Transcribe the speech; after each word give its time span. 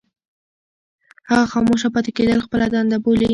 هغه 1.29 1.45
خاموشه 1.53 1.87
پاتې 1.95 2.11
کېدل 2.17 2.39
خپله 2.45 2.65
دنده 2.73 2.97
بولي. 3.03 3.29